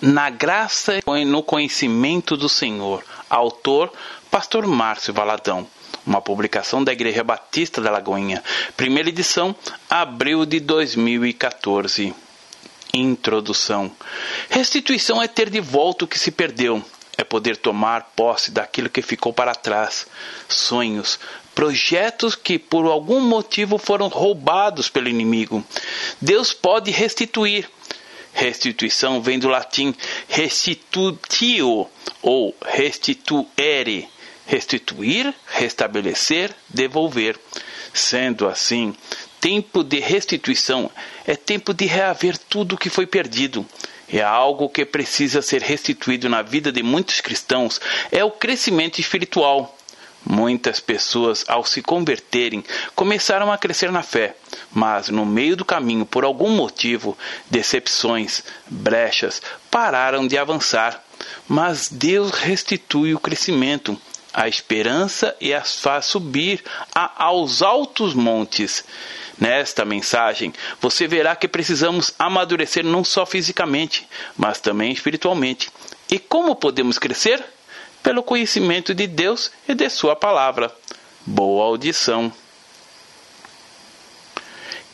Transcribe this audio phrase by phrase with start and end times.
[0.00, 3.04] Na graça e no conhecimento do Senhor.
[3.28, 3.92] Autor,
[4.30, 5.66] Pastor Márcio Valadão.
[6.06, 8.42] Uma publicação da Igreja Batista da Lagoinha.
[8.76, 9.56] Primeira edição,
[9.90, 12.14] abril de 2014.
[12.94, 13.90] Introdução.
[14.48, 16.80] Restituição é ter de volta o que se perdeu.
[17.16, 20.06] É poder tomar posse daquilo que ficou para trás.
[20.48, 21.18] Sonhos,
[21.56, 25.64] projetos que por algum motivo foram roubados pelo inimigo.
[26.22, 27.68] Deus pode restituir
[28.38, 29.92] Restituição vem do latim
[30.28, 31.88] restitutio
[32.22, 34.08] ou restituere,
[34.46, 37.36] restituir, restabelecer, devolver.
[37.92, 38.94] Sendo assim,
[39.40, 40.88] tempo de restituição
[41.26, 43.66] é tempo de reaver tudo o que foi perdido.
[44.08, 47.80] É algo que precisa ser restituído na vida de muitos cristãos,
[48.12, 49.76] é o crescimento espiritual.
[50.30, 52.62] Muitas pessoas, ao se converterem,
[52.94, 54.36] começaram a crescer na fé,
[54.70, 57.16] mas no meio do caminho, por algum motivo,
[57.50, 61.02] decepções, brechas, pararam de avançar.
[61.48, 63.98] Mas Deus restitui o crescimento,
[64.34, 66.62] a esperança e as faz subir
[66.94, 68.84] a, aos altos montes.
[69.40, 75.70] Nesta mensagem, você verá que precisamos amadurecer não só fisicamente, mas também espiritualmente.
[76.10, 77.42] E como podemos crescer?
[78.02, 80.74] Pelo conhecimento de Deus e de Sua palavra.
[81.26, 82.32] Boa audição.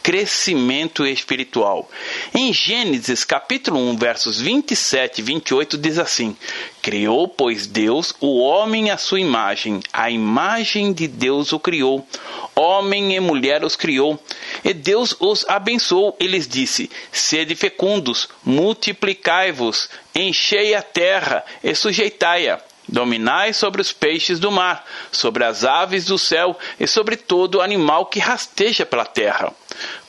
[0.02, 1.90] Crescimento espiritual.
[2.34, 6.36] Em Gênesis capítulo 1, versos 27 e 28 diz assim:
[6.82, 12.06] Criou, pois Deus, o homem à sua imagem, a imagem de Deus o criou,
[12.54, 14.22] homem e mulher os criou.
[14.62, 22.60] E Deus os abençoou e lhes disse: Sede fecundos, multiplicai-vos, enchei a terra e sujeitai-a
[22.94, 28.06] Dominai sobre os peixes do mar, sobre as aves do céu e sobre todo animal
[28.06, 29.52] que rasteja pela terra.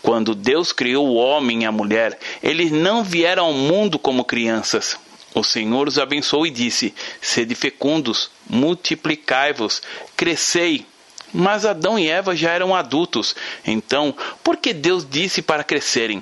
[0.04, 5.00] Quando Deus criou o homem e a mulher, eles não vieram ao mundo como crianças.
[5.34, 9.82] O Senhor os abençoou e disse: Sede fecundos, multiplicai-vos,
[10.16, 10.86] crescei.
[11.34, 13.36] Mas Adão e Eva já eram adultos.
[13.66, 16.22] Então, por que Deus disse para crescerem?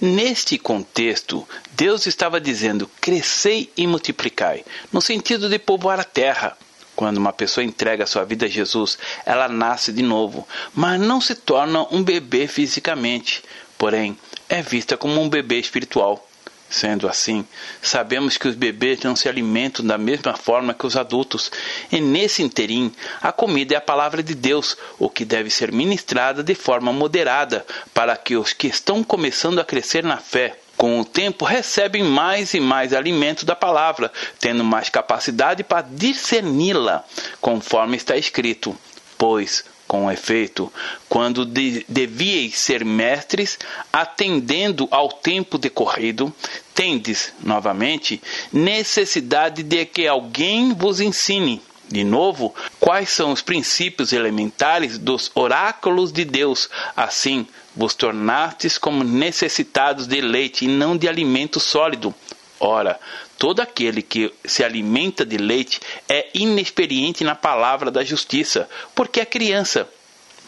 [0.00, 6.56] Neste contexto, Deus estava dizendo: crescei e multiplicai, no sentido de povoar a terra.
[6.96, 11.34] Quando uma pessoa entrega sua vida a Jesus, ela nasce de novo, mas não se
[11.34, 13.42] torna um bebê fisicamente,
[13.78, 16.29] porém é vista como um bebê espiritual.
[16.70, 17.44] Sendo assim,
[17.82, 21.50] sabemos que os bebês não se alimentam da mesma forma que os adultos,
[21.90, 26.44] e nesse interim, a comida é a palavra de Deus, o que deve ser ministrada
[26.44, 31.04] de forma moderada, para que os que estão começando a crescer na fé, com o
[31.04, 37.04] tempo recebem mais e mais alimento da palavra, tendo mais capacidade para discerni-la,
[37.40, 38.78] conforme está escrito.
[39.18, 40.72] Pois com efeito,
[41.08, 43.58] quando de, devieis ser mestres,
[43.92, 46.32] atendendo ao tempo decorrido,
[46.72, 51.60] tendes, novamente, necessidade de que alguém vos ensine.
[51.88, 56.70] De novo, quais são os princípios elementares dos oráculos de Deus?
[56.96, 62.14] Assim, vos tornastes como necessitados de leite e não de alimento sólido.
[62.62, 63.00] Ora,
[63.38, 69.24] todo aquele que se alimenta de leite é inexperiente na palavra da justiça, porque é
[69.24, 69.88] criança.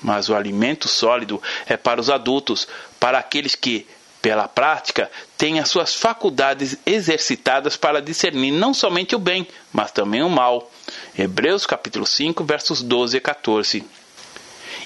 [0.03, 2.69] Mas o alimento sólido é para os adultos,
[3.01, 3.87] para aqueles que,
[4.21, 10.23] pela prática, têm as suas faculdades exercitadas para discernir não somente o bem, mas também
[10.23, 10.71] o mal.
[11.17, 13.85] Hebreus capítulo 5, versos 12 e 14.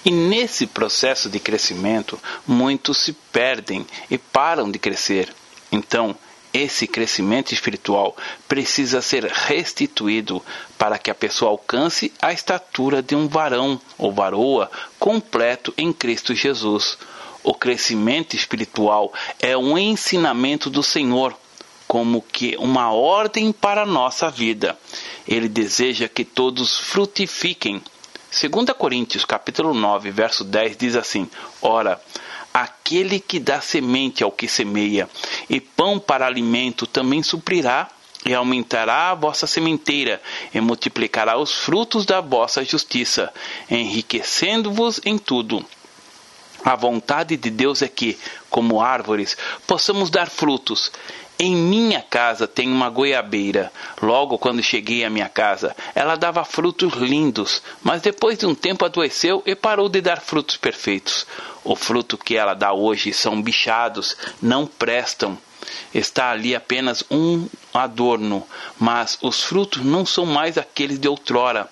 [0.05, 5.35] E nesse processo de crescimento, muitos se perdem e param de crescer.
[5.73, 6.17] Então,
[6.53, 8.17] esse crescimento espiritual
[8.49, 10.43] precisa ser restituído
[10.79, 16.35] para que a pessoa alcance a estatura de um varão ou varoa completo em Cristo
[16.35, 16.99] Jesus.
[17.43, 21.37] O crescimento espiritual é um ensinamento do Senhor,
[21.87, 24.77] como que uma ordem para a nossa vida.
[25.29, 27.81] Ele deseja que todos frutifiquem.
[28.31, 31.31] 2 Coríntios capítulo 9, verso 10 diz assim:
[31.63, 32.01] Ora,
[32.57, 35.11] aquele que dá semente ao que semeia,
[35.51, 37.87] e pão para alimento também suprirá
[38.25, 40.23] e aumentará a vossa sementeira,
[40.55, 43.31] e multiplicará os frutos da vossa justiça,
[43.71, 45.63] enriquecendo-vos em tudo.
[46.65, 48.19] A vontade de Deus é que,
[48.49, 49.37] como árvores,
[49.67, 50.91] possamos dar frutos,
[51.39, 53.71] em minha casa tem uma goiabeira.
[54.01, 58.85] Logo quando cheguei à minha casa, ela dava frutos lindos, mas depois de um tempo
[58.85, 61.27] adoeceu e parou de dar frutos perfeitos.
[61.63, 65.37] O fruto que ela dá hoje são bichados, não prestam.
[65.93, 68.47] Está ali apenas um adorno,
[68.79, 71.69] mas os frutos não são mais aqueles de outrora.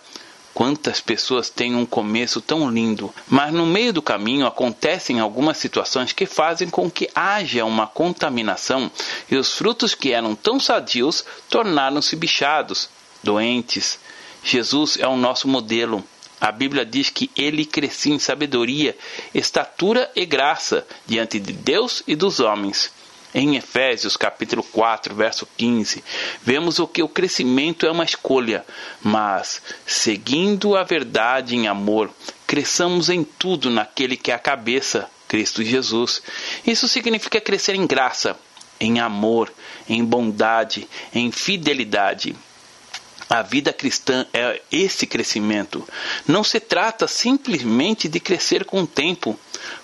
[0.55, 6.13] Quantas pessoas têm um começo tão lindo, mas no meio do caminho acontecem algumas situações
[6.13, 8.89] que fazem com que haja uma contaminação
[9.29, 12.89] e os frutos que eram tão sadios tornaram-se bichados,
[13.21, 13.99] doentes.
[14.45, 16.05] Jesus é o nosso modelo.
[16.41, 18.97] A Bíblia diz que ele crescia em sabedoria,
[19.35, 22.93] estatura e graça diante de Deus e dos homens.
[23.35, 26.05] Em Efésios capítulo 4, verso 15,
[26.41, 28.65] vemos o que o crescimento é uma escolha,
[29.03, 32.15] mas seguindo a verdade em amor,
[32.47, 36.23] cresçamos em tudo naquele que é a cabeça, Cristo Jesus.
[36.65, 38.39] Isso significa crescer em graça,
[38.79, 39.53] em amor,
[39.89, 42.37] em bondade, em fidelidade.
[43.29, 45.85] A vida cristã é esse crescimento.
[46.25, 49.37] Não se trata simplesmente de crescer com o tempo.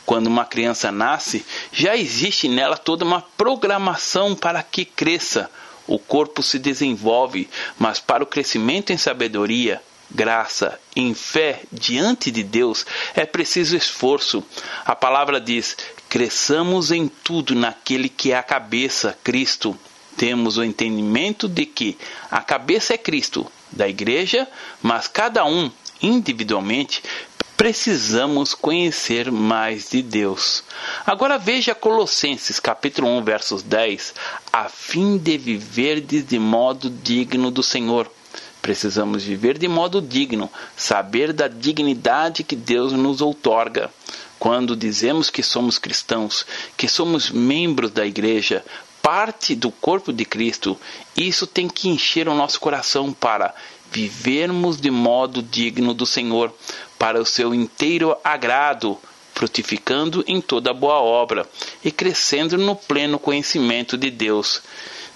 [0.05, 5.50] Quando uma criança nasce, já existe nela toda uma programação para que cresça.
[5.87, 7.49] O corpo se desenvolve,
[7.79, 14.44] mas para o crescimento em sabedoria, graça, em fé diante de Deus, é preciso esforço.
[14.85, 15.77] A palavra diz:
[16.09, 19.77] cresçamos em tudo naquele que é a cabeça, Cristo
[20.21, 21.97] temos o entendimento de que
[22.31, 24.47] a cabeça é Cristo da igreja,
[24.82, 25.71] mas cada um
[26.03, 27.03] individualmente
[27.60, 30.64] precisamos conhecer mais de Deus.
[31.04, 34.14] Agora veja Colossenses capítulo 1, versos 10,
[34.50, 38.10] a fim de viver de modo digno do Senhor.
[38.62, 43.90] Precisamos viver de modo digno, saber da dignidade que Deus nos outorga.
[44.38, 46.46] Quando dizemos que somos cristãos,
[46.78, 48.64] que somos membros da igreja,
[49.02, 50.79] parte do corpo de Cristo,
[51.17, 53.55] isso tem que encher o nosso coração para
[53.91, 56.55] vivermos de modo digno do Senhor,
[56.99, 58.99] para o seu inteiro agrado,
[59.35, 61.49] frutificando em toda boa obra
[61.85, 64.62] e crescendo no pleno conhecimento de Deus.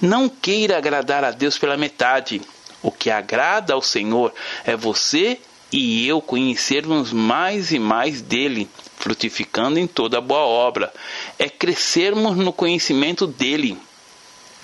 [0.00, 2.40] Não queira agradar a Deus pela metade.
[2.82, 4.32] O que agrada ao Senhor
[4.64, 5.38] é você
[5.70, 8.68] e eu conhecermos mais e mais dele,
[9.04, 10.90] frutificando em toda boa obra.
[11.38, 13.76] É crescermos no conhecimento dele.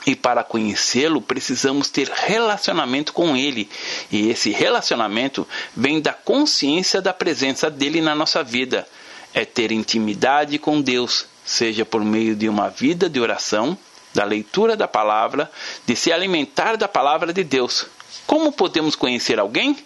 [0.06, 3.69] E para conhecê-lo, precisamos ter relacionamento com ele.
[4.10, 5.46] E esse relacionamento
[5.76, 8.88] vem da consciência da presença dele na nossa vida.
[9.34, 13.76] É ter intimidade com Deus, seja por meio de uma vida de oração,
[14.14, 15.50] da leitura da palavra,
[15.87, 17.87] de se alimentar da palavra de Deus.
[18.26, 19.76] Como podemos conhecer alguém?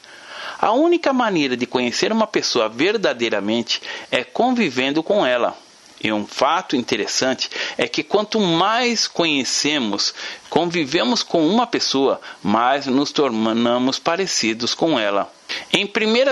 [0.58, 3.80] A única maneira de conhecer uma pessoa verdadeiramente
[4.10, 5.56] é convivendo com ela.
[6.02, 7.48] E um fato interessante
[7.78, 10.14] é que quanto mais conhecemos,
[10.50, 15.32] convivemos com uma pessoa, mais nos tornamos parecidos com ela.
[15.72, 15.88] Em 1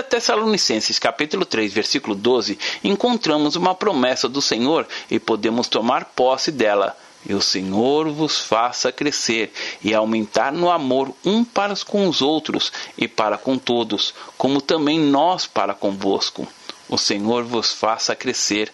[0.07, 6.95] Tessalonicenses capítulo 3, versículo 12, encontramos uma promessa do Senhor e podemos tomar posse dela
[7.25, 12.71] e o Senhor vos faça crescer e aumentar no amor um para com os outros
[12.97, 16.47] e para com todos, como também nós para convosco.
[16.89, 18.71] O Senhor vos faça crescer.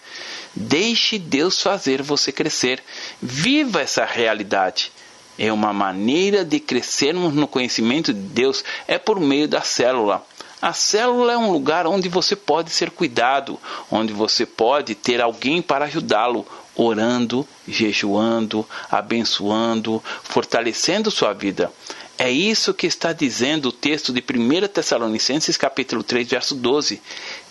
[0.53, 2.83] Deixe Deus fazer você crescer.
[3.21, 4.91] Viva essa realidade.
[5.37, 10.25] É uma maneira de crescermos no conhecimento de Deus é por meio da célula.
[10.61, 13.57] A célula é um lugar onde você pode ser cuidado,
[13.89, 16.45] onde você pode ter alguém para ajudá-lo,
[16.75, 21.71] orando, jejuando, abençoando, fortalecendo sua vida.
[22.17, 27.01] É isso que está dizendo o texto de 1 Tessalonicenses capítulo 3, verso 12.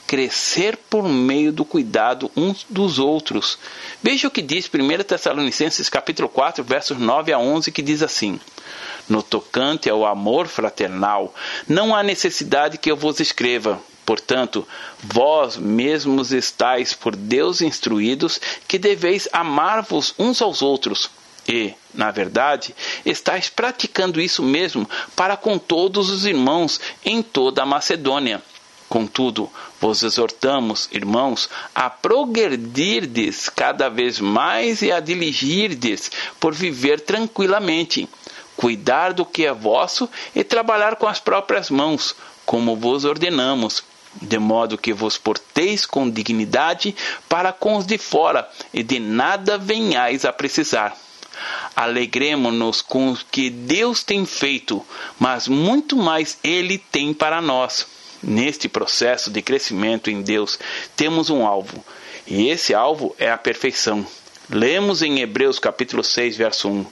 [0.07, 3.59] Crescer por meio do cuidado uns dos outros.
[4.03, 8.39] Veja o que diz 1 Tessalonicenses capítulo 4, versos 9 a 11, que diz assim:
[9.09, 11.35] No tocante ao amor fraternal,
[11.67, 14.67] não há necessidade que eu vos escreva, Portanto,
[15.03, 21.11] vós mesmos estáis por Deus instruídos que deveis amar-vos uns aos outros.
[21.47, 22.75] E, na verdade,
[23.05, 28.43] estáis praticando isso mesmo para com todos os irmãos em toda a Macedônia.
[28.89, 36.11] Contudo, vos exortamos, irmãos, a progredirdes cada vez mais e a diligirdes
[36.41, 38.09] por viver tranquilamente,
[38.59, 43.85] cuidar do que é vosso e trabalhar com as próprias mãos, como vos ordenamos,
[44.21, 46.93] de modo que vos porteis com dignidade
[47.29, 50.97] para com os de fora, e de nada venhais a precisar.
[51.77, 54.85] Alegremos-nos com o que Deus tem feito,
[55.21, 57.87] mas muito mais Ele tem para nós.
[58.21, 60.59] Neste processo de crescimento em Deus,
[60.97, 61.85] temos um alvo,
[62.27, 64.05] e esse alvo é a perfeição.
[64.51, 66.87] Lemos em Hebreus capítulo 6, verso 1.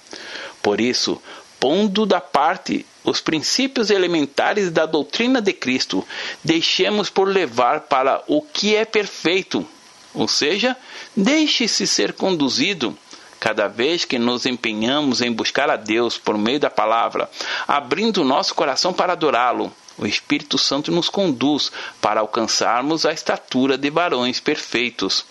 [0.62, 1.20] Por isso,
[1.58, 6.04] pondo da parte os princípios elementares da doutrina de Cristo,
[6.42, 9.64] deixemos por levar para o que é perfeito,
[10.12, 10.76] ou seja,
[11.16, 12.96] deixe-se ser conduzido.
[13.38, 17.30] Cada vez que nos empenhamos em buscar a Deus por meio da palavra,
[17.68, 21.72] abrindo nosso coração para adorá-lo, O Espírito Santo nos conduz
[22.02, 25.25] para alcançarmos a estatura de varões perfeitos.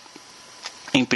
[0.94, 1.06] Em 1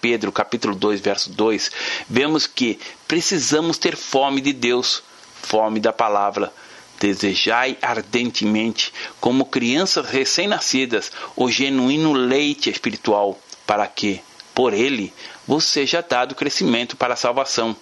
[0.00, 1.70] Pedro, capítulo 2, verso 2,
[2.08, 5.02] vemos que precisamos ter fome de Deus,
[5.42, 6.52] fome da palavra.
[6.98, 14.20] Desejai ardentemente, como crianças recém-nascidas, o genuíno leite espiritual, para que,
[14.54, 15.12] por ele,
[15.46, 17.76] vos seja dado crescimento para a salvação.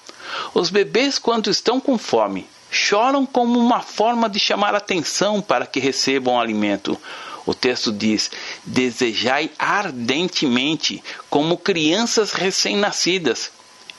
[0.53, 5.79] Os bebês, quando estão com fome, choram como uma forma de chamar atenção para que
[5.79, 6.99] recebam alimento.
[7.47, 8.31] O texto diz:
[8.65, 13.51] Desejai ardentemente, como crianças recém-nascidas.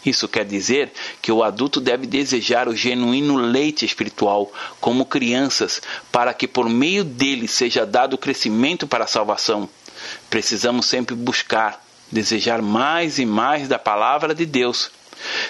[0.05, 6.33] Isso quer dizer que o adulto deve desejar o genuíno leite espiritual, como crianças, para
[6.33, 9.67] que por meio dele seja dado crescimento para a salvação.
[10.29, 14.91] Precisamos sempre buscar, desejar mais e mais da palavra de Deus.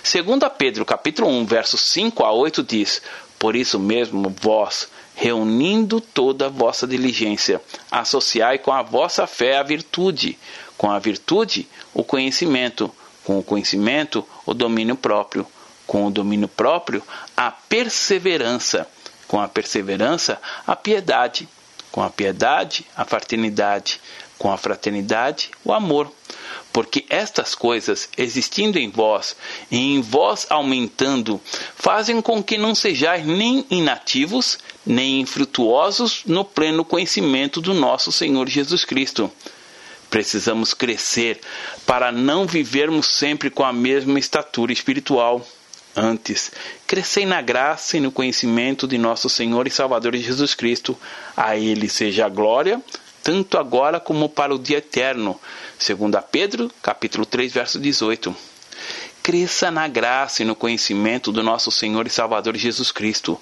[0.02, 3.02] Segundo Pedro, capítulo 1, versos 5 a 8 diz:
[3.38, 9.64] Por isso mesmo vós, reunindo toda a vossa diligência, associai com a vossa fé a
[9.64, 10.38] virtude,
[10.78, 12.92] com a virtude o conhecimento,
[13.24, 15.48] com o conhecimento o domínio próprio,
[15.88, 17.02] com o domínio próprio
[17.36, 18.88] a perseverança,
[19.28, 21.48] com a perseverança a piedade,
[21.92, 24.02] com a piedade a fraternidade,
[24.38, 26.12] com a fraternidade o amor
[26.76, 29.34] porque estas coisas, existindo em vós
[29.72, 31.40] e em vós aumentando,
[31.74, 38.50] fazem com que não sejais nem inativos, nem infrutuosos no pleno conhecimento do nosso Senhor
[38.50, 39.32] Jesus Cristo.
[40.10, 41.40] Precisamos crescer
[41.86, 45.48] para não vivermos sempre com a mesma estatura espiritual.
[45.96, 46.52] Antes,
[46.86, 50.98] crescei na graça e no conhecimento de nosso Senhor e Salvador Jesus Cristo.
[51.38, 52.82] A Ele seja a glória,
[53.26, 55.42] tanto agora como para o dia eterno.
[55.80, 58.36] Segundo Pedro, capítulo 3, verso 18.
[59.24, 63.42] Cresça na graça e no conhecimento do nosso Senhor e Salvador Jesus Cristo.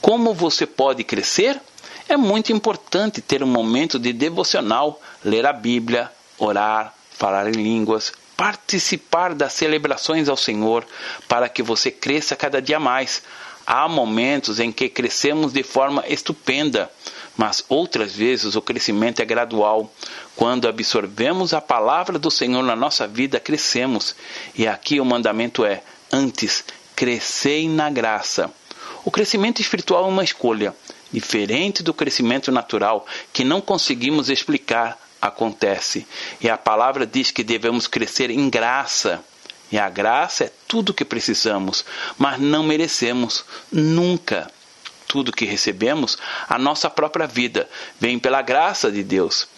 [0.00, 1.60] Como você pode crescer?
[2.08, 8.14] É muito importante ter um momento de devocional, ler a Bíblia, orar, falar em línguas,
[8.38, 10.86] participar das celebrações ao Senhor,
[11.28, 13.22] para que você cresça cada dia mais.
[13.66, 16.90] Há momentos em que crescemos de forma estupenda,
[17.40, 19.90] mas outras vezes o crescimento é gradual.
[20.36, 24.14] Quando absorvemos a palavra do Senhor na nossa vida, crescemos.
[24.54, 25.82] E aqui o mandamento é:
[26.12, 26.62] antes,
[26.94, 28.52] crescei na graça.
[29.06, 30.76] O crescimento espiritual é uma escolha,
[31.10, 36.06] diferente do crescimento natural, que não conseguimos explicar, acontece.
[36.42, 39.24] E a palavra diz que devemos crescer em graça.
[39.72, 41.86] E a graça é tudo o que precisamos,
[42.18, 44.52] mas não merecemos nunca.
[45.10, 46.16] Tudo que recebemos,
[46.48, 49.48] a nossa própria vida, vem pela graça de Deus.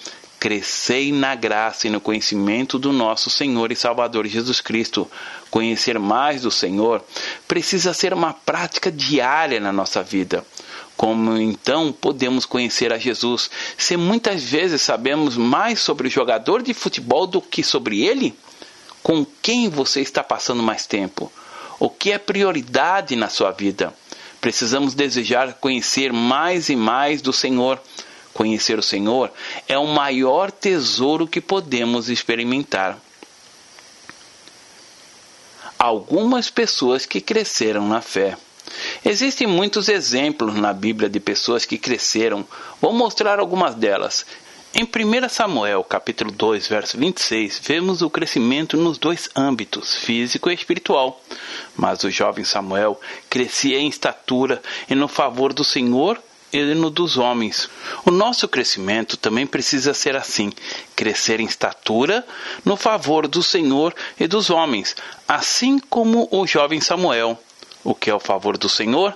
[0.41, 5.07] Crescei na graça e no conhecimento do nosso Senhor e Salvador Jesus Cristo.
[5.51, 7.05] Conhecer mais do Senhor
[7.47, 10.43] precisa ser uma prática diária na nossa vida.
[10.97, 16.73] Como então podemos conhecer a Jesus se muitas vezes sabemos mais sobre o jogador de
[16.73, 18.35] futebol do que sobre ele?
[19.03, 21.31] Com quem você está passando mais tempo?
[21.79, 23.93] O que é prioridade na sua vida?
[24.43, 27.81] Precisamos desejar conhecer mais e mais do Senhor.
[28.35, 29.31] Conhecer o Senhor
[29.69, 32.99] é o maior tesouro que podemos experimentar.
[35.79, 38.37] Algumas pessoas que cresceram na fé.
[39.05, 42.45] Existem muitos exemplos na Bíblia de pessoas que cresceram.
[42.81, 44.27] Vou mostrar algumas delas.
[44.75, 50.55] Em 1 Samuel, capítulo 2, verso 26, vemos o crescimento nos dois âmbitos, físico e
[50.55, 51.21] espiritual.
[51.77, 52.99] Mas o jovem Samuel
[53.29, 56.19] crescia em estatura e no favor do Senhor
[56.51, 57.69] e no dos homens.
[58.07, 60.51] O nosso crescimento também precisa ser assim:
[60.97, 62.27] crescer em estatura
[62.65, 64.97] no favor do Senhor e dos homens,
[65.29, 67.39] assim como o jovem Samuel.
[67.85, 69.15] O que é o favor do Senhor?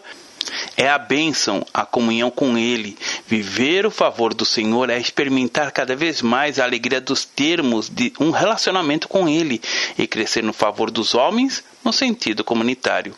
[0.77, 2.97] É a bênção, a comunhão com Ele.
[3.27, 8.13] Viver o favor do Senhor é experimentar cada vez mais a alegria dos termos de
[8.21, 9.61] um relacionamento com Ele
[9.99, 13.15] e crescer no favor dos homens no sentido comunitário.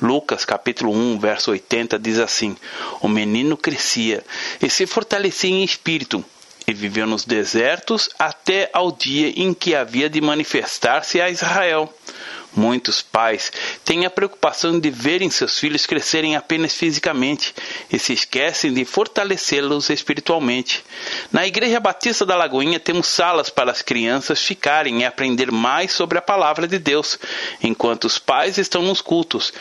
[0.00, 2.56] Lucas capítulo 1, verso 80 diz assim:
[3.00, 4.24] O menino crescia
[4.60, 6.24] e se fortalecia em espírito
[6.66, 11.92] e viveu nos desertos até ao dia em que havia de manifestar-se a Israel.
[12.54, 13.50] Muitos pais
[13.82, 17.54] têm a preocupação de verem seus filhos crescerem apenas fisicamente
[17.90, 20.84] e se esquecem de fortalecê-los espiritualmente.
[21.32, 26.18] Na Igreja Batista da Lagoinha temos salas para as crianças ficarem e aprender mais sobre
[26.18, 27.18] a palavra de Deus,
[27.62, 29.52] enquanto os pais estão nos cultos.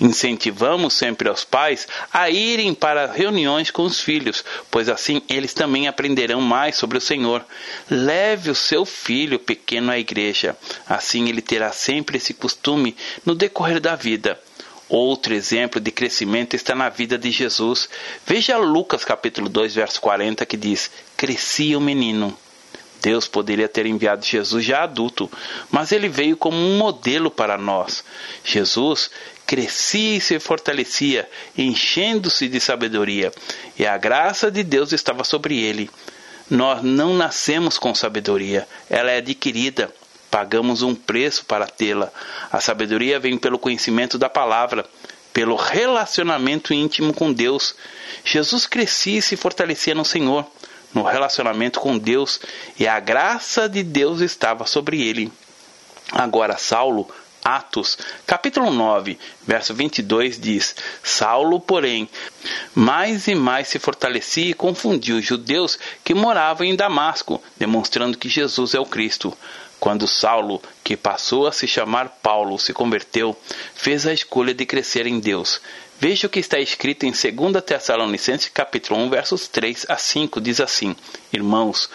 [0.00, 5.86] Incentivamos sempre aos pais a irem para reuniões com os filhos, pois assim eles também
[5.86, 7.44] aprenderão mais sobre o Senhor.
[7.88, 10.56] Leve o seu filho pequeno à igreja,
[10.88, 14.40] assim ele terá sempre esse costume no decorrer da vida.
[14.88, 17.88] Outro exemplo de crescimento está na vida de Jesus.
[18.26, 22.36] Veja Lucas capítulo 2, verso 40, que diz: Crescia o menino.
[23.00, 25.30] Deus poderia ter enviado Jesus já adulto,
[25.70, 28.04] mas ele veio como um modelo para nós.
[28.44, 29.10] Jesus
[29.46, 33.32] crescia e se fortalecia, enchendo-se de sabedoria,
[33.78, 35.90] e a graça de Deus estava sobre ele.
[36.48, 39.92] Nós não nascemos com sabedoria, ela é adquirida.
[40.30, 42.12] Pagamos um preço para tê-la.
[42.52, 44.84] A sabedoria vem pelo conhecimento da palavra,
[45.32, 47.74] pelo relacionamento íntimo com Deus.
[48.24, 50.46] Jesus crescia e se fortalecia no Senhor,
[50.94, 52.40] no relacionamento com Deus,
[52.78, 55.32] e a graça de Deus estava sobre ele.
[56.12, 57.08] Agora, Saulo
[57.42, 57.96] Atos,
[58.26, 62.08] capítulo 9, verso 22 diz: Saulo, porém,
[62.74, 68.28] mais e mais se fortalecia e confundia os judeus que moravam em Damasco, demonstrando que
[68.28, 69.36] Jesus é o Cristo.
[69.80, 73.34] Quando Saulo, que passou a se chamar Paulo, se converteu,
[73.74, 75.58] fez a escolha de crescer em Deus.
[75.98, 80.60] Veja o que está escrito em 2 Tessalonicenses capítulo 1, versos 3 a 5, diz
[80.60, 80.94] assim:
[81.32, 81.88] Irmãos,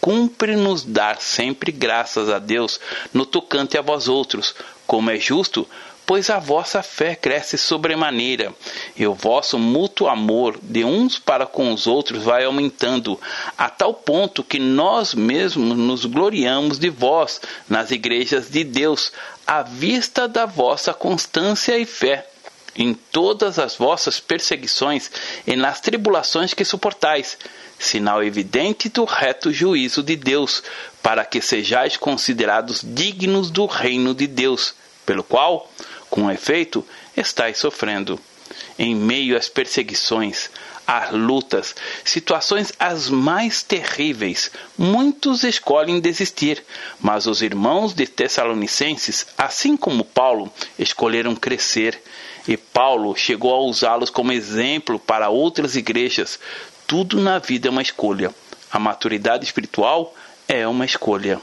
[0.00, 2.80] cumpre-nos dar sempre graças a Deus
[3.12, 4.54] no tocante a vós outros,
[4.86, 5.68] como é justo,
[6.12, 8.52] pois a vossa fé cresce sobremaneira,
[8.94, 13.18] e o vosso mútuo amor de uns para com os outros vai aumentando,
[13.56, 19.10] a tal ponto que nós mesmos nos gloriamos de vós nas igrejas de Deus,
[19.46, 22.28] à vista da vossa constância e fé.
[22.76, 25.10] Em todas as vossas perseguições
[25.46, 27.38] e nas tribulações que suportais,
[27.78, 30.62] sinal evidente do reto juízo de Deus,
[31.02, 34.74] para que sejais considerados dignos do reino de Deus,
[35.06, 35.70] pelo qual,
[36.12, 38.20] com efeito, estáis sofrendo.
[38.78, 40.50] Em meio às perseguições,
[40.86, 46.62] às lutas, situações as mais terríveis, muitos escolhem desistir,
[47.00, 51.98] mas os irmãos de Tessalonicenses, assim como Paulo, escolheram crescer,
[52.46, 56.38] e Paulo chegou a usá-los como exemplo para outras igrejas.
[56.86, 58.34] Tudo na vida é uma escolha.
[58.70, 60.14] A maturidade espiritual
[60.46, 61.40] é uma escolha.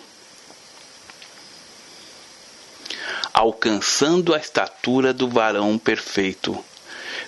[3.40, 6.62] Alcançando a estatura do varão perfeito.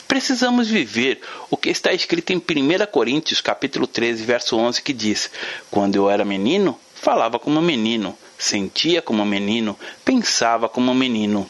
[0.10, 5.32] Precisamos viver o que está escrito em 1 Coríntios, capítulo 13, verso 11, que diz:
[5.72, 11.50] Quando eu era menino, falava como menino, sentia como menino, pensava como menino.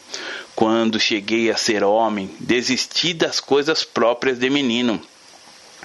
[0.54, 5.02] Quando cheguei a ser homem, desisti das coisas próprias de menino.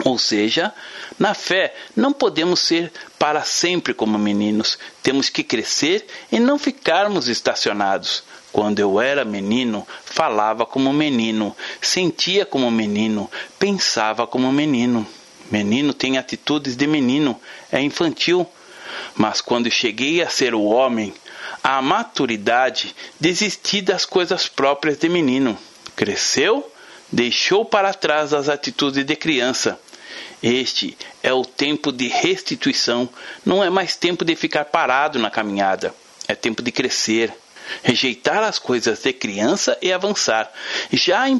[0.03, 0.73] Ou seja,
[1.17, 7.27] na fé não podemos ser para sempre como meninos, temos que crescer e não ficarmos
[7.27, 8.23] estacionados.
[8.51, 13.29] Quando eu era menino, falava como menino, sentia como menino,
[13.59, 15.05] pensava como menino.
[15.51, 17.39] Menino tem atitudes de menino,
[17.71, 18.47] é infantil.
[19.15, 21.13] Mas quando cheguei a ser o homem,
[21.63, 25.57] a maturidade, desisti das coisas próprias de menino.
[25.95, 26.71] Cresceu,
[27.11, 29.79] deixou para trás as atitudes de criança.
[30.41, 33.09] Este é o tempo de restituição,
[33.45, 35.93] não é mais tempo de ficar parado na caminhada,
[36.27, 37.33] é tempo de crescer
[37.83, 40.51] rejeitar as coisas de criança e avançar.
[40.91, 41.39] Já em 1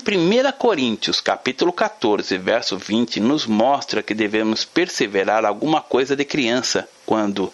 [0.58, 7.52] Coríntios, capítulo 14, verso 20, nos mostra que devemos perseverar alguma coisa de criança, quando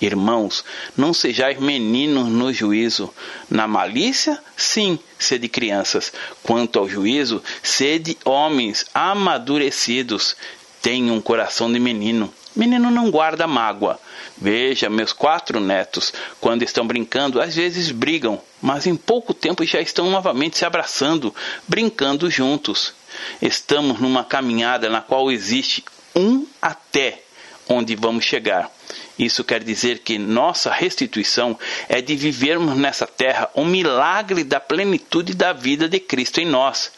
[0.00, 0.64] Irmãos,
[0.96, 3.14] não sejais meninos no juízo.
[3.48, 6.12] Na malícia, sim, sede crianças.
[6.42, 10.36] Quanto ao juízo, sede homens amadurecidos.
[10.84, 12.30] Tenham um coração de menino.
[12.54, 13.98] Menino não guarda mágoa.
[14.36, 19.80] Veja, meus quatro netos, quando estão brincando, às vezes brigam, mas em pouco tempo já
[19.80, 21.34] estão novamente se abraçando,
[21.66, 22.92] brincando juntos.
[23.40, 25.82] Estamos numa caminhada na qual existe
[26.14, 27.22] um até
[27.66, 28.70] onde vamos chegar.
[29.18, 35.32] Isso quer dizer que nossa restituição é de vivermos nessa terra o milagre da plenitude
[35.32, 36.92] da vida de Cristo em nós.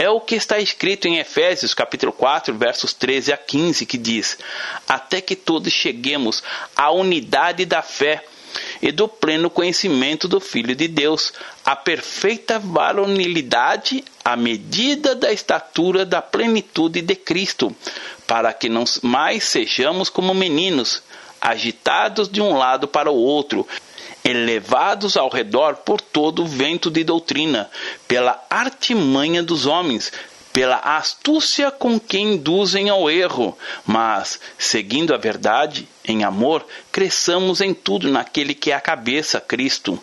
[0.00, 4.38] É o que está escrito em Efésios capítulo 4, versos 13 a 15, que diz:
[4.86, 6.40] Até que todos cheguemos
[6.76, 8.24] à unidade da fé
[8.80, 11.32] e do pleno conhecimento do Filho de Deus,
[11.64, 17.74] à perfeita varonilidade, à medida da estatura da plenitude de Cristo,
[18.24, 21.02] para que não mais sejamos como meninos,
[21.40, 23.66] agitados de um lado para o outro,
[24.28, 27.70] elevados ao redor por todo o vento de doutrina,
[28.06, 30.12] pela artimanha dos homens,
[30.52, 37.72] pela astúcia com que induzem ao erro, mas, seguindo a verdade, em amor, cresçamos em
[37.72, 39.98] tudo naquele que é a cabeça, Cristo.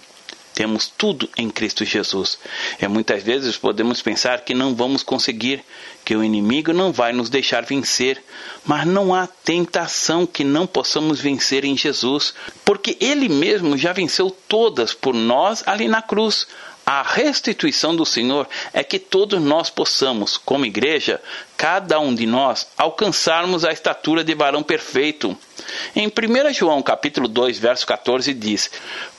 [0.55, 2.39] Temos tudo em Cristo Jesus.
[2.81, 5.61] E muitas vezes podemos pensar que não vamos conseguir,
[6.05, 8.23] que o inimigo não vai nos deixar vencer,
[8.63, 14.31] mas não há tentação que não possamos vencer em Jesus, porque ele mesmo já venceu
[14.47, 16.47] todas por nós ali na cruz.
[16.85, 21.19] A restituição do Senhor é que todos nós possamos, como igreja,
[21.57, 25.35] cada um de nós, alcançarmos a estatura de varão perfeito.
[25.95, 28.69] Em 1 João capítulo 2, verso 14 diz: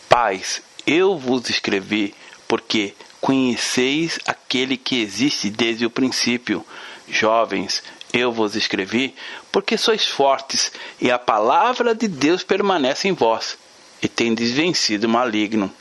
[0.08, 2.14] Pais, eu vos escrevi
[2.46, 6.64] porque conheceis aquele que existe desde o princípio.
[7.08, 9.14] Jovens, eu vos escrevi
[9.50, 13.58] porque sois fortes e a palavra de Deus permanece em vós
[14.02, 15.72] e tendes vencido o maligno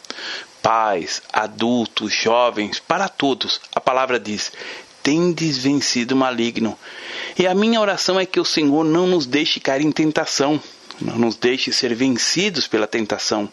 [0.65, 3.61] pais, adultos, jovens, para todos.
[3.75, 4.51] A palavra diz:
[5.03, 6.75] tendes vencido o maligno.
[7.37, 10.59] E a minha oração é que o Senhor não nos deixe cair em tentação,
[11.01, 13.49] não nos deixe ser vencidos pela tentação,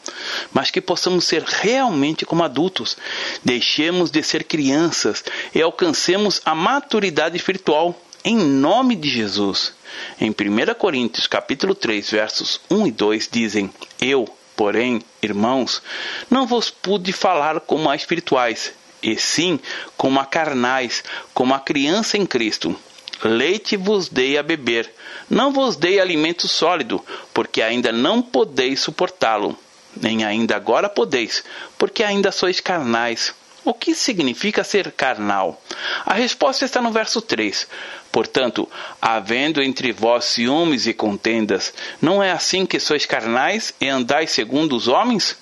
[0.53, 2.97] mas que possamos ser realmente como adultos.
[3.45, 5.25] Deixemos de ser crianças
[5.55, 9.75] e alcancemos a maturidade espiritual em nome de Jesus.
[10.21, 14.27] Em 1 Coríntios capítulo 3, versos 1 e 2 dizem: Eu,
[14.57, 15.83] Porém, irmãos,
[16.31, 19.59] não vos pude falar como a espirituais, e sim
[19.97, 21.03] como a carnais,
[21.33, 22.79] como a criança em Cristo.
[23.25, 24.93] Leite vos dei a beber,
[25.31, 29.57] não vos dei alimento sólido, porque ainda não podeis suportá-lo,
[29.97, 31.45] nem ainda agora podeis,
[31.79, 33.35] porque ainda sois carnais.
[33.65, 35.63] O que significa ser carnal?
[36.05, 37.69] A resposta está no verso 3.
[38.11, 38.69] Portanto,
[39.01, 44.75] havendo entre vós ciúmes e contendas, não é assim que sois carnais e andais segundo
[44.75, 45.37] os homens?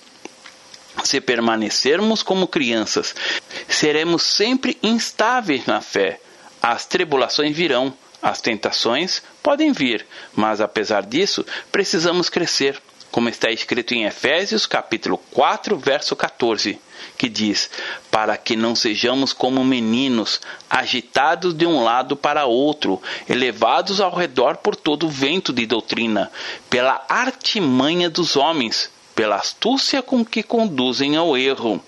[1.03, 3.15] Se permanecermos como crianças,
[3.67, 6.19] seremos sempre instáveis na fé.
[6.61, 12.79] As tribulações virão, as tentações podem vir, mas apesar disso, precisamos crescer
[13.11, 16.79] como está escrito em Efésios capítulo 4, verso 14,
[17.17, 17.69] que diz:
[18.09, 24.57] "Para que não sejamos como meninos, agitados de um lado para outro, elevados ao redor
[24.57, 26.31] por todo vento de doutrina,
[26.69, 28.89] pela artimanha dos homens,
[29.21, 31.79] pela astúcia com que conduzem ao erro.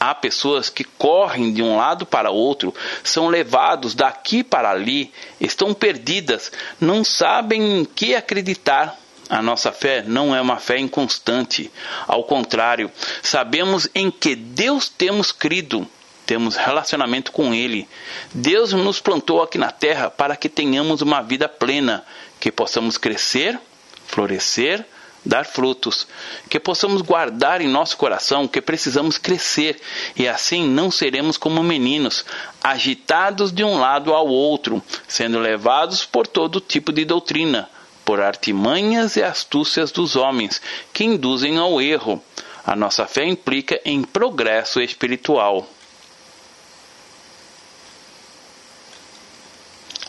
[0.00, 5.72] Há pessoas que correm de um lado para outro, são levados daqui para ali, estão
[5.72, 8.98] perdidas, não sabem em que acreditar,
[9.30, 11.70] a nossa fé não é uma fé inconstante.
[12.04, 12.90] Ao contrário,
[13.22, 15.86] sabemos em que Deus temos crido,
[16.26, 17.88] temos relacionamento com Ele.
[18.34, 22.04] Deus nos plantou aqui na terra para que tenhamos uma vida plena,
[22.40, 23.56] que possamos crescer,
[24.04, 24.84] florescer,
[25.24, 26.06] dar frutos,
[26.48, 29.80] que possamos guardar em nosso coração que precisamos crescer
[30.16, 32.24] e assim não seremos como meninos,
[32.62, 37.68] agitados de um lado ao outro, sendo levados por todo tipo de doutrina
[38.04, 40.60] por artimanhas e astúcias dos homens
[40.92, 42.22] que induzem ao erro.
[42.64, 45.68] A nossa fé implica em progresso espiritual.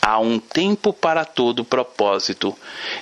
[0.06, 2.54] Há um tempo para todo propósito.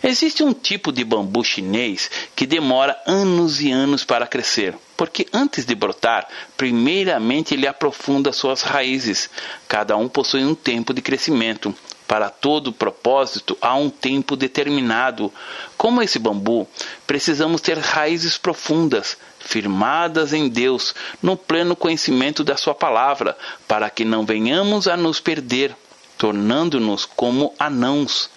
[0.05, 5.65] Existe um tipo de bambu chinês que demora anos e anos para crescer, porque antes
[5.65, 9.29] de brotar, primeiramente ele aprofunda suas raízes.
[9.67, 11.75] Cada um possui um tempo de crescimento.
[12.07, 15.33] Para todo propósito há um tempo determinado.
[15.77, 16.69] Como esse bambu,
[17.05, 23.37] precisamos ter raízes profundas, firmadas em Deus, no pleno conhecimento da Sua palavra,
[23.67, 25.75] para que não venhamos a nos perder,
[26.23, 28.31] tornando-nos como anãos.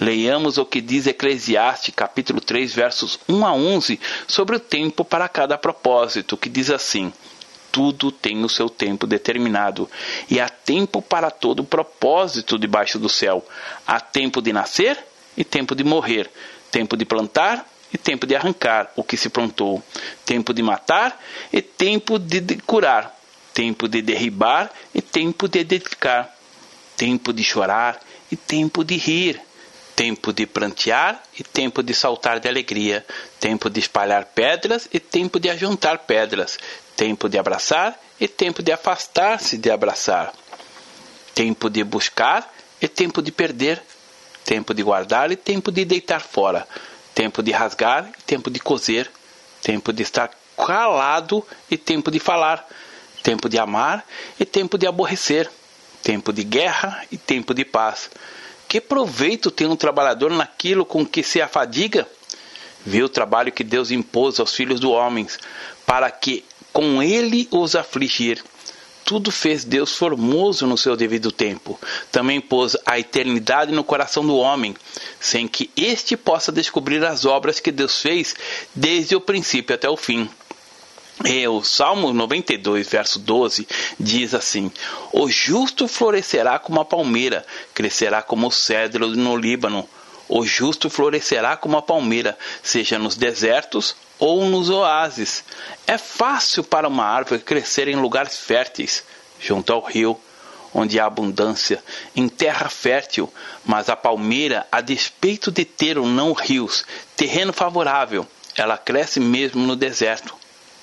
[0.00, 5.28] Leiamos o que diz Eclesiastes, capítulo 3, versos 1 a 11, sobre o tempo para
[5.28, 7.12] cada propósito, que diz assim:
[7.70, 9.88] tudo tem o seu tempo determinado,
[10.28, 13.46] e há tempo para todo propósito debaixo do céu.
[13.86, 14.98] Há tempo de nascer
[15.36, 16.28] e tempo de morrer,
[16.72, 19.80] tempo de plantar e tempo de arrancar o que se plantou,
[20.26, 21.16] tempo de matar
[21.52, 23.16] e tempo de curar,
[23.54, 26.36] tempo de derribar e tempo de edificar,
[26.98, 29.40] tempo de chorar e tempo de rir,
[29.94, 33.06] tempo de plantear e tempo de saltar de alegria,
[33.38, 36.58] tempo de espalhar pedras e tempo de ajuntar pedras,
[36.96, 40.34] tempo de abraçar e tempo de afastar-se de abraçar,
[41.34, 43.80] tempo de buscar e tempo de perder,
[44.44, 46.66] tempo de guardar e tempo de deitar fora,
[47.14, 49.08] tempo de rasgar e tempo de coser,
[49.62, 52.66] tempo de estar calado e tempo de falar,
[53.22, 54.04] tempo de amar
[54.38, 55.48] e tempo de aborrecer,
[56.08, 58.08] tempo de guerra e tempo de paz.
[58.66, 62.08] Que proveito tem um trabalhador naquilo com que se afadiga?
[62.82, 65.26] Viu o trabalho que Deus impôs aos filhos do homem,
[65.84, 68.42] para que com ele os afligir.
[69.04, 71.78] Tudo fez Deus formoso no seu devido tempo.
[72.10, 74.74] Também pôs a eternidade no coração do homem,
[75.20, 78.34] sem que este possa descobrir as obras que Deus fez
[78.74, 80.26] desde o princípio até o fim.
[81.24, 83.66] E o Salmo 92, verso 12,
[83.98, 84.70] diz assim:
[85.12, 89.88] O justo florescerá como a palmeira, crescerá como o cedro no Líbano.
[90.28, 95.42] O justo florescerá como a palmeira, seja nos desertos ou nos oásis.
[95.86, 99.02] É fácil para uma árvore crescer em lugares férteis,
[99.40, 100.20] junto ao rio,
[100.72, 101.82] onde há abundância,
[102.14, 103.32] em terra fértil,
[103.64, 106.84] mas a palmeira, a despeito de ter ou não rios,
[107.16, 110.37] terreno favorável, ela cresce mesmo no deserto.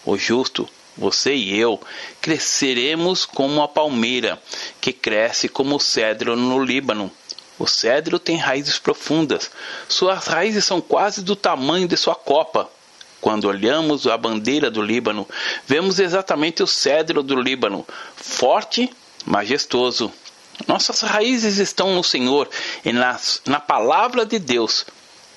[0.05, 1.79] O justo você e eu,
[2.21, 4.41] cresceremos como a palmeira,
[4.79, 7.11] que cresce como o cedro no Líbano.
[7.59, 9.51] O cedro tem raízes profundas,
[9.87, 12.69] suas raízes são quase do tamanho de sua copa.
[13.21, 15.27] Quando olhamos a bandeira do Líbano,
[15.65, 18.89] vemos exatamente o cedro do Líbano, forte,
[19.25, 20.11] majestoso.
[20.67, 22.49] Nossas raízes estão no Senhor
[22.83, 24.85] e na, na palavra de Deus.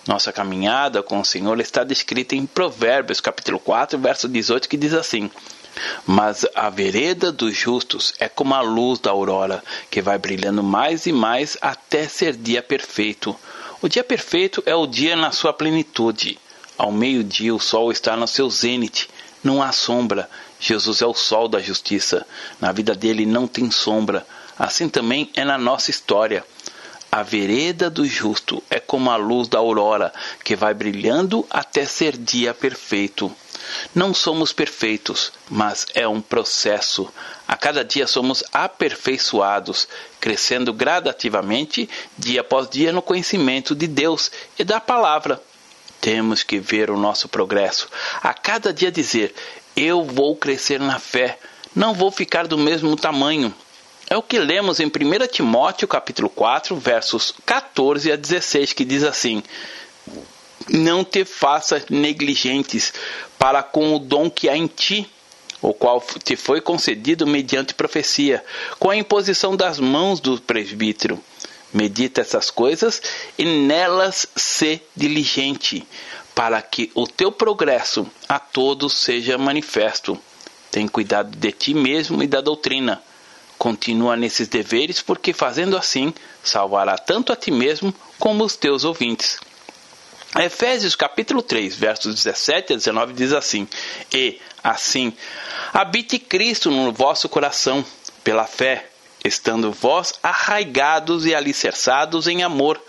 [0.09, 4.95] Nossa caminhada com o Senhor está descrita em Provérbios, capítulo 4, verso 18, que diz
[4.95, 5.31] assim:
[6.07, 11.05] Mas a vereda dos justos é como a luz da aurora, que vai brilhando mais
[11.05, 13.37] e mais até ser dia perfeito.
[13.83, 16.39] O dia perfeito é o dia na sua plenitude.
[16.79, 19.11] Ao meio-dia o sol está no seu zênite,
[19.45, 20.31] não há sombra.
[20.59, 22.27] Jesus é o sol da justiça.
[22.59, 24.27] Na vida dele não tem sombra.
[24.59, 26.47] Assim também é na nossa história.
[27.11, 30.13] A vereda do justo é como a luz da aurora,
[30.45, 33.35] que vai brilhando até ser dia perfeito.
[33.95, 37.11] Não somos perfeitos, mas é um processo.
[37.47, 39.89] A cada dia somos aperfeiçoados,
[40.21, 45.43] crescendo gradativamente, dia após dia, no conhecimento de Deus e da palavra.
[46.01, 47.89] Temos que ver o nosso progresso.
[48.23, 49.35] A cada dia dizer:
[49.75, 51.39] Eu vou crescer na fé,
[51.75, 53.55] não vou ficar do mesmo tamanho.
[54.11, 54.91] É o que lemos em 1
[55.31, 59.43] Timóteo capítulo 4, versos 14 a 16, que diz assim:
[60.67, 62.95] Não te faças negligentes
[63.39, 65.07] para com o dom que há em ti,
[65.61, 68.43] o qual te foi concedido mediante profecia,
[68.79, 71.23] com a imposição das mãos do presbítero.
[71.71, 73.03] Medita essas coisas
[73.37, 75.87] e nelas se diligente,
[76.35, 80.19] para que o teu progresso a todos seja manifesto.
[80.71, 83.03] Tem cuidado de ti mesmo e da doutrina.
[83.59, 89.41] Continua nesses deveres, porque fazendo assim, salvará tanto a ti mesmo como os teus ouvintes.
[90.39, 93.67] Efésios capítulo 3, versos 17 a 19 diz assim:
[94.13, 95.13] E, assim,
[95.73, 97.85] habite Cristo no vosso coração,
[98.23, 98.91] pela fé,
[99.25, 102.81] estando vós arraigados e alicerçados em amor,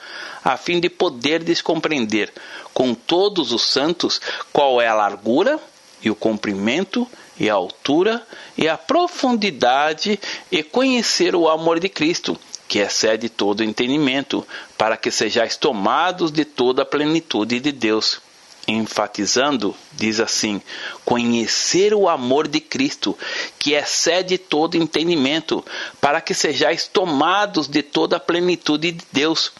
[0.44, 2.32] a fim de poderdes compreender
[2.74, 5.60] com todos os santos qual é a largura
[6.02, 7.08] e o comprimento
[7.40, 8.26] e a altura
[8.58, 10.20] e a profundidade
[10.52, 14.46] e conhecer o amor de Cristo, que excede todo entendimento,
[14.78, 18.22] para que sejais tomados de toda a plenitude de Deus.
[18.68, 20.62] Enfatizando, diz assim:
[21.04, 23.18] conhecer o amor de Cristo,
[23.58, 25.66] que excede todo entendimento,
[26.00, 29.52] para que sejais tomados de toda a plenitude de Deus.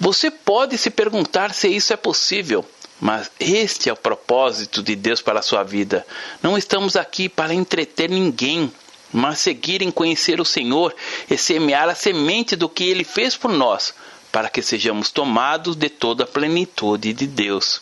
[0.00, 2.64] Você pode se perguntar se isso é possível.
[3.00, 6.04] Mas este é o propósito de Deus para a sua vida.
[6.42, 8.72] Não estamos aqui para entreter ninguém,
[9.12, 10.94] mas seguir em conhecer o Senhor
[11.30, 13.94] e semear a semente do que Ele fez por nós,
[14.32, 17.80] para que sejamos tomados de toda a plenitude de Deus.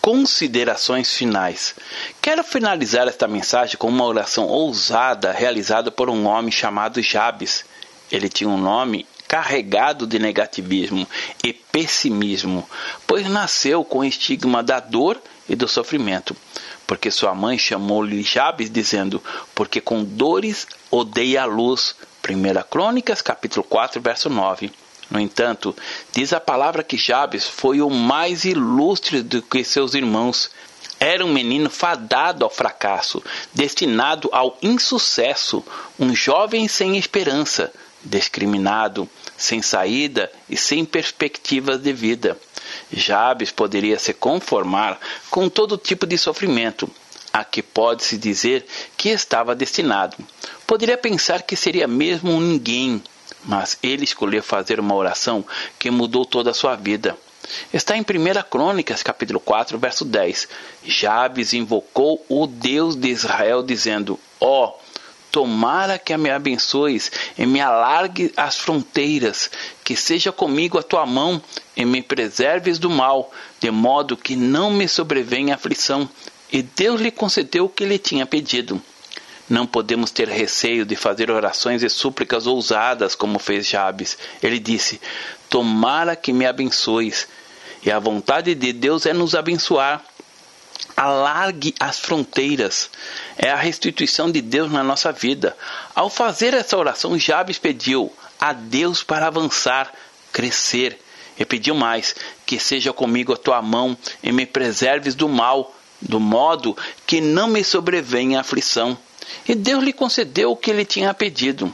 [0.00, 1.74] Considerações finais.
[2.20, 7.64] Quero finalizar esta mensagem com uma oração ousada realizada por um homem chamado Jabes.
[8.10, 11.06] Ele tinha um nome carregado de negativismo
[11.44, 12.68] e pessimismo,
[13.06, 16.36] pois nasceu com o estigma da dor e do sofrimento.
[16.84, 19.22] Porque sua mãe chamou-lhe Jabes, dizendo:
[19.54, 21.94] Porque com dores odeia a luz.
[22.28, 24.72] 1 Crônicas, capítulo 4, verso 9.
[25.08, 25.76] No entanto,
[26.12, 30.50] diz a palavra que Jabes foi o mais ilustre do que seus irmãos.
[30.98, 33.22] Era um menino fadado ao fracasso,
[33.54, 35.64] destinado ao insucesso,
[36.00, 37.72] um jovem sem esperança,
[38.04, 42.38] discriminado, sem saída e sem perspectivas de vida.
[42.92, 44.98] Jabes poderia se conformar
[45.30, 46.88] com todo tipo de sofrimento,
[47.32, 50.16] a que pode-se dizer que estava destinado.
[50.66, 53.02] Poderia pensar que seria mesmo um ninguém,
[53.44, 55.44] mas ele escolheu fazer uma oração
[55.78, 57.16] que mudou toda a sua vida.
[57.72, 58.04] Está em 1
[58.48, 60.48] Crônicas, capítulo 4, verso 10.
[60.84, 64.80] Jabes invocou o Deus de Israel, dizendo: Ó, oh,
[65.30, 69.50] Tomara que me abençoes e me alargue as fronteiras,
[69.84, 71.40] que seja comigo a tua mão
[71.76, 76.08] e me preserves do mal, de modo que não me sobrevenha aflição.
[76.52, 78.82] E Deus lhe concedeu o que lhe tinha pedido.
[79.48, 84.18] Não podemos ter receio de fazer orações e súplicas ousadas como fez Jabes.
[84.42, 85.00] Ele disse:
[85.48, 87.28] Tomara que me abençoes.
[87.84, 90.04] E a vontade de Deus é nos abençoar
[91.00, 92.90] alargue as fronteiras.
[93.38, 95.56] É a restituição de Deus na nossa vida.
[95.94, 99.90] Ao fazer essa oração, Jabes pediu a Deus para avançar,
[100.30, 101.00] crescer.
[101.38, 106.20] E pediu mais: que seja comigo a tua mão e me preserves do mal, do
[106.20, 108.98] modo que não me sobrevenha aflição.
[109.48, 111.72] E Deus lhe concedeu o que ele tinha pedido.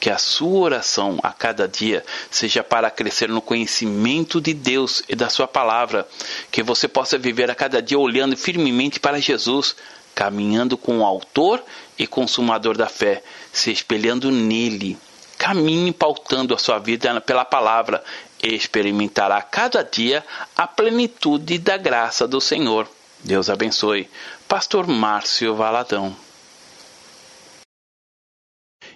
[0.00, 5.14] Que a sua oração a cada dia seja para crescer no conhecimento de Deus e
[5.14, 6.06] da Sua palavra.
[6.50, 9.76] Que você possa viver a cada dia olhando firmemente para Jesus,
[10.14, 11.62] caminhando com o Autor
[11.98, 14.98] e Consumador da fé, se espelhando nele.
[15.36, 18.02] Caminhe pautando a sua vida pela palavra
[18.42, 20.24] e experimentará cada dia
[20.56, 22.88] a plenitude da graça do Senhor.
[23.22, 24.08] Deus abençoe.
[24.48, 26.27] Pastor Márcio Valadão.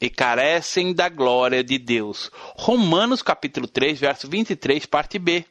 [0.00, 2.30] e carecem da glória de Deus.
[2.56, 5.44] Romanos capítulo 3, verso 23, parte B.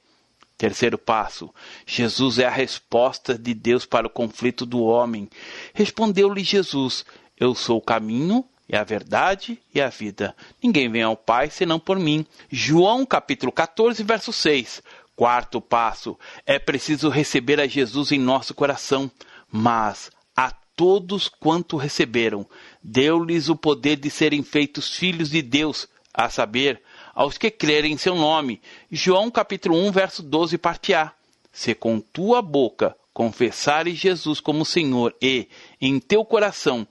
[0.57, 1.53] Terceiro passo:
[1.85, 5.29] Jesus é a resposta de Deus para o conflito do homem.
[5.73, 7.05] Respondeu-lhe Jesus:
[7.39, 10.35] Eu sou o caminho, e a verdade e a vida.
[10.61, 12.25] Ninguém vem ao Pai senão por mim.
[12.49, 14.81] João capítulo 14, verso 6.
[15.15, 19.09] Quarto passo: é preciso receber a Jesus em nosso coração,
[19.51, 20.11] mas
[20.77, 22.47] todos quanto receberam,
[22.81, 26.81] deu-lhes o poder de serem feitos filhos de Deus, a saber,
[27.13, 28.61] aos que crerem em seu nome.
[28.91, 31.11] João capítulo 1, verso 12, parte A.
[31.51, 35.47] Se com tua boca confessares Jesus como Senhor e,
[35.81, 36.87] em teu coração,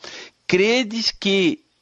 [0.46, 1.64] credes que